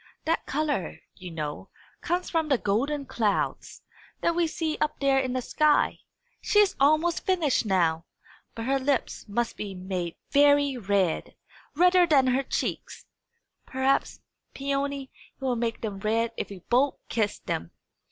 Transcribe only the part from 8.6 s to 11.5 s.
her lips must be made very red